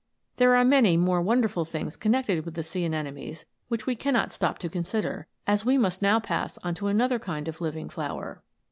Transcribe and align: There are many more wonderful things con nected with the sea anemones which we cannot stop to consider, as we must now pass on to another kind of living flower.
There 0.37 0.55
are 0.55 0.65
many 0.65 0.97
more 0.97 1.21
wonderful 1.21 1.63
things 1.63 1.95
con 1.95 2.13
nected 2.13 2.43
with 2.43 2.55
the 2.55 2.63
sea 2.63 2.85
anemones 2.85 3.45
which 3.67 3.85
we 3.85 3.95
cannot 3.95 4.31
stop 4.31 4.57
to 4.57 4.67
consider, 4.67 5.27
as 5.45 5.63
we 5.63 5.77
must 5.77 6.01
now 6.01 6.19
pass 6.19 6.57
on 6.63 6.73
to 6.73 6.87
another 6.87 7.19
kind 7.19 7.47
of 7.47 7.61
living 7.61 7.87
flower. 7.87 8.41